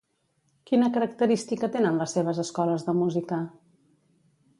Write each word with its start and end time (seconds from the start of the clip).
Quina 0.69 0.87
característica 0.95 1.69
tenen 1.75 2.01
les 2.03 2.15
seves 2.17 2.39
escoles 2.45 2.87
de 2.87 2.97
música? 3.03 3.43